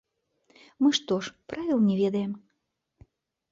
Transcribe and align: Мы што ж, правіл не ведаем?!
Мы 0.83 0.89
што 0.99 1.17
ж, 1.27 1.35
правіл 1.53 1.85
не 1.91 1.95
ведаем?! 2.01 2.33